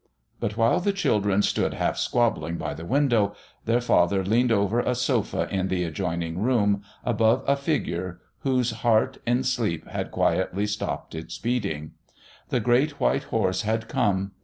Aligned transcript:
But 0.39 0.57
while 0.57 0.79
the 0.79 0.93
children 0.93 1.43
stood 1.43 1.75
half 1.75 1.95
squabbling 1.95 2.57
by 2.57 2.73
the 2.73 2.85
window, 2.87 3.35
their 3.65 3.79
father 3.81 4.25
leaned 4.25 4.51
over 4.51 4.79
a 4.79 4.95
sofa 4.95 5.47
in 5.51 5.67
the 5.67 5.83
adjoining 5.83 6.39
room 6.41 6.81
above 7.05 7.43
a 7.47 7.55
figure 7.55 8.19
whose 8.39 8.71
heart 8.71 9.19
in 9.27 9.43
sleep 9.43 9.87
had 9.87 10.09
quietly 10.09 10.65
stopped 10.65 11.13
its 11.13 11.37
beating. 11.37 11.91
The 12.49 12.59
great 12.59 12.99
white 12.99 13.25
horse 13.25 13.61
had 13.61 13.87
come. 13.87 14.31